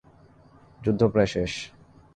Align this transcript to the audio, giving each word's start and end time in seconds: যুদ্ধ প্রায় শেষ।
যুদ্ধ 0.81 1.01
প্রায় 1.03 1.29
শেষ। 1.33 1.51